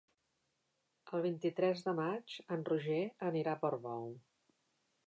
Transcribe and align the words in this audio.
El 1.17 1.23
vint-i-tres 1.25 1.85
de 1.89 1.93
maig 2.01 2.39
en 2.57 2.67
Roger 2.71 2.99
anirà 3.31 3.55
a 3.57 3.63
Portbou. 3.67 4.15